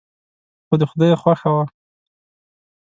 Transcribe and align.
خو 0.67 0.75
د 0.81 0.83
خدای 0.91 1.11
خوښه 1.21 1.49
وه. 1.55 1.63